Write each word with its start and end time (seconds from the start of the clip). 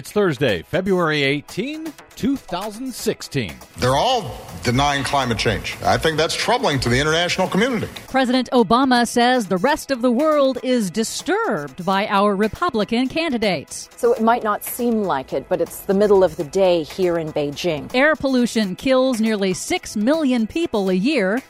It's 0.00 0.12
Thursday, 0.12 0.62
February 0.62 1.24
18, 1.24 1.92
2016. 2.16 3.54
They're 3.76 3.90
all 3.90 4.34
denying 4.62 5.04
climate 5.04 5.36
change. 5.36 5.76
I 5.82 5.98
think 5.98 6.16
that's 6.16 6.34
troubling 6.34 6.80
to 6.80 6.88
the 6.88 6.98
international 6.98 7.46
community. 7.48 7.86
President 8.08 8.48
Obama 8.50 9.06
says 9.06 9.48
the 9.48 9.58
rest 9.58 9.90
of 9.90 10.00
the 10.00 10.10
world 10.10 10.56
is 10.62 10.90
disturbed 10.90 11.84
by 11.84 12.06
our 12.06 12.34
Republican 12.34 13.08
candidates. 13.08 13.90
So 13.94 14.14
it 14.14 14.22
might 14.22 14.42
not 14.42 14.64
seem 14.64 15.02
like 15.02 15.34
it, 15.34 15.46
but 15.50 15.60
it's 15.60 15.80
the 15.80 15.92
middle 15.92 16.24
of 16.24 16.34
the 16.38 16.44
day 16.44 16.82
here 16.82 17.18
in 17.18 17.30
Beijing. 17.34 17.94
Air 17.94 18.16
pollution 18.16 18.76
kills 18.76 19.20
nearly 19.20 19.52
6 19.52 19.96
million 19.96 20.46
people 20.46 20.88
a 20.88 20.94
year. 20.94 21.42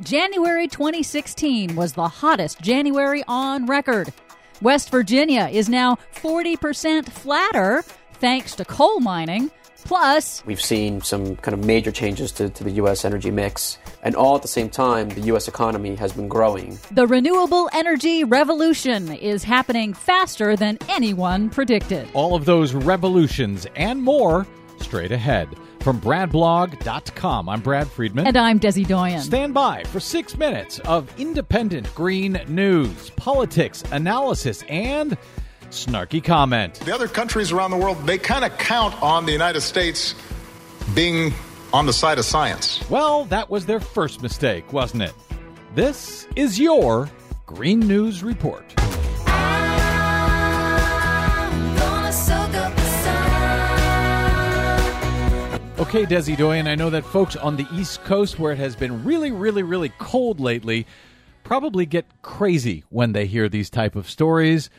January 0.00 0.66
2016 0.66 1.76
was 1.76 1.92
the 1.92 2.08
hottest 2.08 2.58
January 2.62 3.22
on 3.28 3.66
record. 3.66 4.14
West 4.60 4.90
Virginia 4.90 5.48
is 5.52 5.68
now 5.68 5.98
40% 6.16 7.08
flatter 7.08 7.84
thanks 8.20 8.54
to 8.56 8.64
coal 8.64 9.00
mining. 9.00 9.50
Plus, 9.84 10.44
we've 10.44 10.60
seen 10.60 11.00
some 11.00 11.36
kind 11.36 11.54
of 11.54 11.64
major 11.64 11.90
changes 11.90 12.32
to, 12.32 12.50
to, 12.50 12.64
the 12.64 12.72
U.S. 12.72 13.04
energy 13.04 13.30
mix. 13.30 13.78
And 14.02 14.14
all 14.14 14.36
at 14.36 14.42
the 14.42 14.48
same 14.48 14.68
time, 14.68 15.08
the 15.08 15.20
U.S. 15.22 15.48
economy 15.48 15.94
has 15.94 16.12
been 16.12 16.28
growing. 16.28 16.78
The 16.90 17.06
renewable 17.06 17.70
energy 17.72 18.24
revolution 18.24 19.12
is 19.12 19.44
happening 19.44 19.94
faster 19.94 20.56
than 20.56 20.78
anyone 20.88 21.48
predicted. 21.48 22.08
All 22.12 22.34
of 22.34 22.44
those 22.44 22.74
revolutions 22.74 23.66
and 23.76 24.02
more 24.02 24.46
straight 24.80 25.12
ahead. 25.12 25.48
From 25.80 26.00
BradBlog.com, 26.00 27.48
I'm 27.48 27.60
Brad 27.60 27.88
Friedman. 27.88 28.26
And 28.26 28.36
I'm 28.36 28.60
Desi 28.60 28.86
Doyen. 28.86 29.20
Stand 29.20 29.54
by 29.54 29.84
for 29.84 30.00
six 30.00 30.36
minutes 30.36 30.80
of 30.80 31.08
independent 31.18 31.94
green 31.94 32.40
news, 32.48 33.10
politics, 33.10 33.84
analysis, 33.92 34.64
and 34.68 35.16
snarky 35.70 36.22
comment. 36.22 36.74
The 36.74 36.94
other 36.94 37.08
countries 37.08 37.52
around 37.52 37.70
the 37.70 37.76
world, 37.76 38.06
they 38.06 38.18
kind 38.18 38.44
of 38.44 38.56
count 38.58 39.00
on 39.02 39.26
the 39.26 39.32
United 39.32 39.60
States 39.60 40.14
being 40.94 41.32
on 41.72 41.86
the 41.86 41.92
side 41.92 42.18
of 42.18 42.24
science. 42.24 42.82
Well, 42.88 43.26
that 43.26 43.50
was 43.50 43.66
their 43.66 43.80
first 43.80 44.22
mistake, 44.22 44.72
wasn't 44.72 45.02
it? 45.02 45.14
This 45.74 46.26
is 46.36 46.58
your 46.58 47.10
Green 47.46 47.80
News 47.80 48.22
Report. 48.22 48.74
Okay, 55.78 56.04
Desi 56.04 56.36
Doyen, 56.36 56.66
I 56.66 56.74
know 56.74 56.90
that 56.90 57.04
folks 57.04 57.36
on 57.36 57.56
the 57.56 57.66
East 57.72 58.02
Coast, 58.02 58.38
where 58.38 58.52
it 58.52 58.58
has 58.58 58.74
been 58.74 59.04
really, 59.04 59.30
really, 59.30 59.62
really 59.62 59.90
cold 59.98 60.40
lately, 60.40 60.86
probably 61.44 61.86
get 61.86 62.04
crazy 62.20 62.84
when 62.90 63.12
they 63.12 63.26
hear 63.26 63.48
these 63.48 63.70
type 63.70 63.94
of 63.94 64.10
stories. 64.10 64.70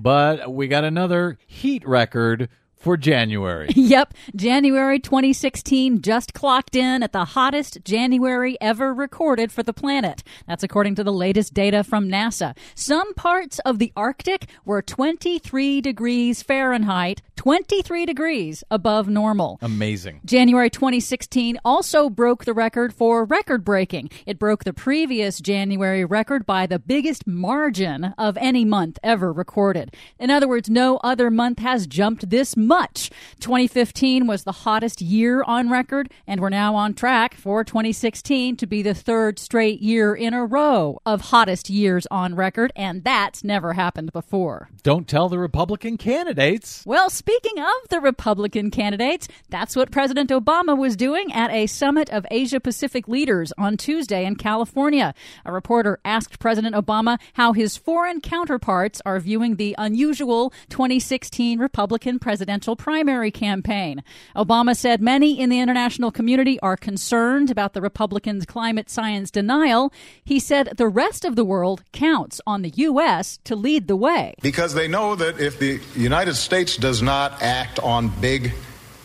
But 0.00 0.54
we 0.54 0.68
got 0.68 0.84
another 0.84 1.38
heat 1.48 1.84
record 1.84 2.48
for 2.78 2.96
January. 2.96 3.68
yep, 3.74 4.14
January 4.34 4.98
2016 4.98 6.00
just 6.00 6.34
clocked 6.34 6.76
in 6.76 7.02
at 7.02 7.12
the 7.12 7.24
hottest 7.24 7.84
January 7.84 8.56
ever 8.60 8.94
recorded 8.94 9.50
for 9.52 9.62
the 9.62 9.72
planet. 9.72 10.22
That's 10.46 10.62
according 10.62 10.94
to 10.96 11.04
the 11.04 11.12
latest 11.12 11.54
data 11.54 11.84
from 11.84 12.08
NASA. 12.08 12.56
Some 12.74 13.14
parts 13.14 13.58
of 13.60 13.78
the 13.78 13.92
Arctic 13.96 14.46
were 14.64 14.82
23 14.82 15.80
degrees 15.80 16.42
Fahrenheit, 16.42 17.22
23 17.36 18.06
degrees 18.06 18.64
above 18.70 19.08
normal. 19.08 19.58
Amazing. 19.62 20.20
January 20.24 20.70
2016 20.70 21.58
also 21.64 22.08
broke 22.10 22.44
the 22.44 22.54
record 22.54 22.92
for 22.92 23.24
record 23.24 23.64
breaking. 23.64 24.10
It 24.26 24.38
broke 24.38 24.64
the 24.64 24.72
previous 24.72 25.40
January 25.40 26.04
record 26.04 26.46
by 26.46 26.66
the 26.66 26.78
biggest 26.78 27.26
margin 27.26 28.14
of 28.18 28.36
any 28.38 28.64
month 28.64 28.98
ever 29.02 29.32
recorded. 29.32 29.94
In 30.18 30.30
other 30.30 30.48
words, 30.48 30.68
no 30.68 30.96
other 31.04 31.30
month 31.30 31.58
has 31.60 31.86
jumped 31.86 32.30
this 32.30 32.56
much. 32.68 33.10
2015 33.40 34.26
was 34.26 34.44
the 34.44 34.52
hottest 34.52 35.00
year 35.00 35.42
on 35.42 35.70
record, 35.70 36.12
and 36.26 36.40
we're 36.40 36.50
now 36.50 36.74
on 36.76 36.94
track 36.94 37.34
for 37.34 37.64
2016 37.64 38.56
to 38.56 38.66
be 38.66 38.82
the 38.82 38.94
third 38.94 39.38
straight 39.38 39.80
year 39.80 40.14
in 40.14 40.34
a 40.34 40.44
row 40.44 41.00
of 41.04 41.22
hottest 41.22 41.70
years 41.70 42.06
on 42.10 42.36
record, 42.36 42.70
and 42.76 43.02
that's 43.02 43.42
never 43.42 43.72
happened 43.72 44.12
before. 44.12 44.68
Don't 44.82 45.08
tell 45.08 45.28
the 45.28 45.38
Republican 45.38 45.96
candidates. 45.96 46.84
Well, 46.86 47.10
speaking 47.10 47.58
of 47.58 47.88
the 47.88 48.00
Republican 48.00 48.70
candidates, 48.70 49.26
that's 49.48 49.74
what 49.74 49.90
President 49.90 50.30
Obama 50.30 50.76
was 50.76 50.94
doing 50.94 51.32
at 51.32 51.50
a 51.50 51.66
summit 51.66 52.10
of 52.10 52.26
Asia 52.30 52.60
Pacific 52.60 53.08
leaders 53.08 53.52
on 53.56 53.76
Tuesday 53.76 54.26
in 54.26 54.36
California. 54.36 55.14
A 55.44 55.52
reporter 55.52 55.98
asked 56.04 56.38
President 56.38 56.74
Obama 56.74 57.18
how 57.34 57.52
his 57.54 57.76
foreign 57.76 58.20
counterparts 58.20 59.00
are 59.06 59.18
viewing 59.18 59.56
the 59.56 59.74
unusual 59.78 60.52
2016 60.68 61.58
Republican 61.58 62.18
presidential 62.18 62.57
presidential 62.58 62.76
primary 62.76 63.30
campaign. 63.30 64.02
Obama 64.34 64.76
said 64.76 65.00
many 65.00 65.38
in 65.38 65.48
the 65.48 65.60
international 65.60 66.10
community 66.10 66.58
are 66.60 66.76
concerned 66.76 67.50
about 67.50 67.72
the 67.72 67.80
Republicans' 67.80 68.44
climate 68.44 68.90
science 68.90 69.30
denial. 69.30 69.92
He 70.24 70.40
said 70.40 70.70
the 70.76 70.88
rest 70.88 71.24
of 71.24 71.36
the 71.36 71.44
world 71.44 71.84
counts 71.92 72.40
on 72.46 72.62
the 72.62 72.70
U.S. 72.70 73.38
to 73.44 73.54
lead 73.54 73.86
the 73.86 73.94
way. 73.94 74.34
Because 74.42 74.74
they 74.74 74.88
know 74.88 75.14
that 75.14 75.38
if 75.38 75.60
the 75.60 75.80
United 75.94 76.34
States 76.34 76.76
does 76.76 77.00
not 77.00 77.42
act 77.42 77.78
on 77.78 78.08
big 78.20 78.52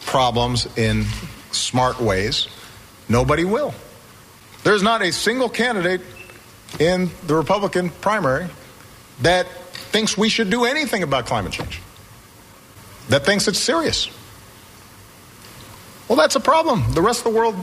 problems 0.01 0.67
in 0.75 1.05
smart 1.51 2.01
ways, 2.01 2.47
nobody 3.07 3.45
will. 3.45 3.73
There's 4.63 4.81
not 4.81 5.03
a 5.03 5.11
single 5.11 5.49
candidate 5.49 6.01
in 6.79 7.11
the 7.27 7.35
Republican 7.35 7.91
primary 8.01 8.47
that 9.21 9.45
thinks 9.93 10.17
we 10.17 10.29
should 10.29 10.49
do 10.49 10.65
anything 10.65 11.03
about 11.03 11.27
climate 11.27 11.51
change 11.51 11.82
that 13.09 13.25
thinks 13.25 13.47
it's 13.47 13.59
serious. 13.59 14.09
Well, 16.07 16.17
that's 16.17 16.35
a 16.35 16.39
problem. 16.39 16.83
The 16.93 17.01
rest 17.01 17.25
of 17.25 17.31
the 17.31 17.37
world 17.37 17.55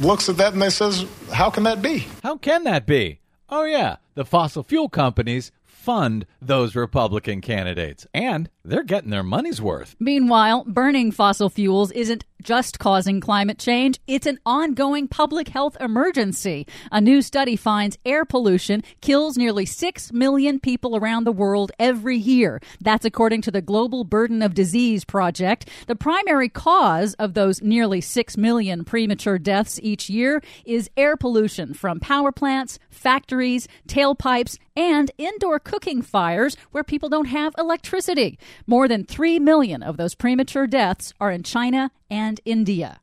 looks 0.00 0.28
at 0.28 0.36
that 0.36 0.52
and 0.52 0.62
they 0.62 0.70
says, 0.70 1.04
"How 1.32 1.50
can 1.50 1.64
that 1.64 1.82
be?" 1.82 2.06
How 2.22 2.36
can 2.36 2.64
that 2.64 2.86
be? 2.86 3.20
Oh 3.48 3.64
yeah, 3.64 3.96
the 4.14 4.24
fossil 4.24 4.62
fuel 4.62 4.88
companies 4.88 5.52
fund 5.64 6.26
those 6.42 6.74
Republican 6.74 7.40
candidates, 7.40 8.08
and 8.12 8.50
they're 8.64 8.82
getting 8.82 9.10
their 9.10 9.22
money's 9.22 9.62
worth. 9.62 9.94
Meanwhile, 10.00 10.64
burning 10.66 11.12
fossil 11.12 11.48
fuels 11.48 11.92
isn't 11.92 12.24
just 12.42 12.78
causing 12.78 13.20
climate 13.20 13.58
change, 13.58 14.00
it's 14.06 14.26
an 14.26 14.38
ongoing 14.46 15.08
public 15.08 15.48
health 15.48 15.76
emergency. 15.80 16.66
A 16.92 17.00
new 17.00 17.22
study 17.22 17.56
finds 17.56 17.98
air 18.04 18.24
pollution 18.24 18.82
kills 19.00 19.36
nearly 19.36 19.66
6 19.66 20.12
million 20.12 20.60
people 20.60 20.96
around 20.96 21.24
the 21.24 21.32
world 21.32 21.72
every 21.78 22.16
year. 22.16 22.60
That's 22.80 23.04
according 23.04 23.42
to 23.42 23.50
the 23.50 23.62
Global 23.62 24.04
Burden 24.04 24.42
of 24.42 24.54
Disease 24.54 25.04
Project. 25.04 25.68
The 25.86 25.96
primary 25.96 26.48
cause 26.48 27.14
of 27.14 27.34
those 27.34 27.62
nearly 27.62 28.00
6 28.00 28.36
million 28.36 28.84
premature 28.84 29.38
deaths 29.38 29.80
each 29.82 30.08
year 30.08 30.42
is 30.64 30.90
air 30.96 31.16
pollution 31.16 31.74
from 31.74 32.00
power 32.00 32.32
plants, 32.32 32.78
factories, 32.90 33.68
tailpipes, 33.88 34.58
and 34.76 35.10
indoor 35.18 35.58
cooking 35.58 36.02
fires 36.02 36.56
where 36.70 36.84
people 36.84 37.08
don't 37.08 37.26
have 37.26 37.54
electricity. 37.58 38.38
More 38.66 38.88
than 38.88 39.04
3 39.04 39.38
million 39.38 39.82
of 39.82 39.96
those 39.96 40.14
premature 40.14 40.66
deaths 40.66 41.12
are 41.20 41.30
in 41.30 41.42
China 41.42 41.90
and 42.10 42.40
India. 42.44 43.00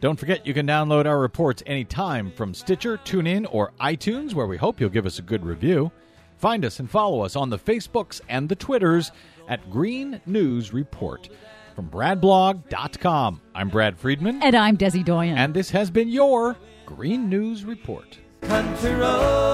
Don't 0.00 0.18
forget 0.18 0.46
you 0.46 0.54
can 0.54 0.66
download 0.66 1.04
our 1.04 1.20
reports 1.20 1.62
anytime 1.66 2.32
from 2.32 2.54
Stitcher, 2.54 2.96
TuneIn, 2.98 3.46
or 3.50 3.72
iTunes, 3.80 4.32
where 4.32 4.46
we 4.46 4.56
hope 4.56 4.80
you'll 4.80 4.88
give 4.88 5.04
us 5.04 5.18
a 5.18 5.22
good 5.22 5.44
review. 5.44 5.92
Find 6.40 6.64
us 6.64 6.80
and 6.80 6.90
follow 6.90 7.20
us 7.20 7.36
on 7.36 7.50
the 7.50 7.58
Facebooks 7.58 8.22
and 8.26 8.48
the 8.48 8.56
Twitters 8.56 9.12
at 9.46 9.70
Green 9.70 10.22
News 10.24 10.72
Report. 10.72 11.28
From 11.76 11.90
bradblog.com, 11.90 13.42
I'm 13.54 13.68
Brad 13.68 13.98
Friedman. 13.98 14.42
And 14.42 14.56
I'm 14.56 14.78
Desi 14.78 15.04
Doyen. 15.04 15.36
And 15.36 15.52
this 15.52 15.68
has 15.68 15.90
been 15.90 16.08
your 16.08 16.56
Green 16.86 17.28
News 17.28 17.66
Report. 17.66 18.18
Country 18.40 18.94
road, 18.94 19.49